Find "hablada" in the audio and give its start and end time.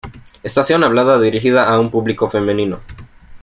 0.83-1.21